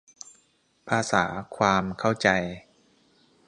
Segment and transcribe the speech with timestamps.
[0.87, 1.23] ภาษา
[1.57, 2.27] ความ เข้าใจ